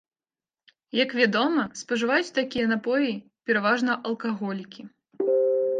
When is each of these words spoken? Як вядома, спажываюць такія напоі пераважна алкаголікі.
Як 1.03 1.09
вядома, 1.19 1.65
спажываюць 1.81 2.33
такія 2.39 2.65
напоі 2.73 3.11
пераважна 3.49 3.91
алкаголікі. 4.13 4.81